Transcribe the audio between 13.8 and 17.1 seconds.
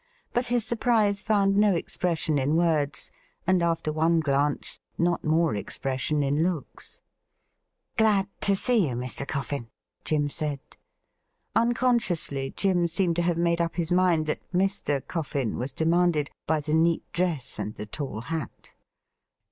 mind that' Mr.' CoflBn was demanded by the neat